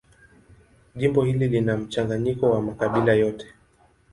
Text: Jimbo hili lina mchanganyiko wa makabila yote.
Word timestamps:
Jimbo 0.95 1.23
hili 1.23 1.47
lina 1.47 1.77
mchanganyiko 1.77 2.49
wa 2.49 2.61
makabila 2.61 3.13
yote. 3.13 3.47